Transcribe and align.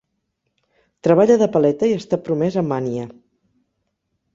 Treballa 1.07 1.37
de 1.43 1.49
paleta 1.57 1.93
i 1.93 1.95
està 2.01 2.21
promès 2.31 2.61
amb 2.65 2.79
Anya. 2.83 3.09